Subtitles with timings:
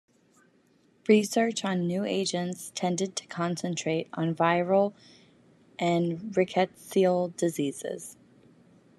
[1.07, 4.93] Research on new agents tended to concentrate on viral
[5.77, 8.17] and rickettsial diseases.